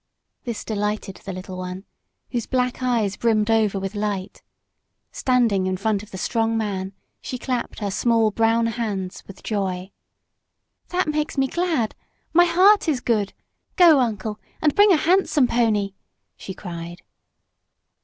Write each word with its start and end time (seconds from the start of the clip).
This 0.45 0.65
delighted 0.65 1.17
the 1.17 1.31
little 1.31 1.57
one, 1.59 1.85
whose 2.31 2.47
black 2.47 2.81
eyes 2.81 3.15
brimmed 3.17 3.51
over 3.51 3.77
with 3.79 3.93
light. 3.93 4.41
Standing 5.11 5.67
in 5.67 5.77
front 5.77 6.01
of 6.01 6.09
the 6.09 6.17
strong 6.17 6.57
man, 6.57 6.93
she 7.21 7.37
clapped 7.37 7.77
her 7.81 7.91
small, 7.91 8.31
brown 8.31 8.65
hands 8.65 9.21
with 9.27 9.43
joy. 9.43 9.91
"That 10.87 11.07
makes 11.07 11.37
me 11.37 11.45
glad! 11.47 11.93
My 12.33 12.45
heart 12.45 12.87
is 12.89 12.99
good! 12.99 13.33
Go, 13.75 13.99
uncle, 13.99 14.39
and 14.59 14.73
bring 14.73 14.91
a 14.91 14.97
handsome 14.97 15.45
pony!" 15.47 15.93
she 16.35 16.55
cried. 16.55 17.03